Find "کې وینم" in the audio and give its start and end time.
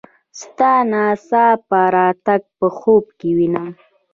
3.19-3.69